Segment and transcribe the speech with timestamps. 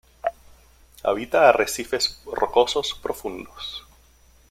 [1.03, 3.83] Habita arrecifes rocosos profundos.